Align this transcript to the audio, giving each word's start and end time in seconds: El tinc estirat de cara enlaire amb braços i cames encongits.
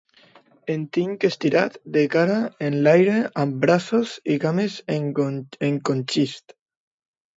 El 0.75 0.85
tinc 0.95 1.25
estirat 1.27 1.75
de 1.97 2.05
cara 2.15 2.37
enlaire 2.69 3.19
amb 3.43 3.59
braços 3.67 4.15
i 4.37 4.41
cames 4.47 4.79
encongits. 4.97 6.41